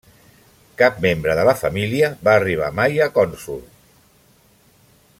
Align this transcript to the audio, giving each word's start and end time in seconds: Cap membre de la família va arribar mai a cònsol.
Cap 0.81 0.95
membre 1.05 1.35
de 1.39 1.43
la 1.49 1.53
família 1.59 2.09
va 2.29 2.35
arribar 2.39 2.73
mai 2.81 2.99
a 3.07 3.11
cònsol. 3.19 3.63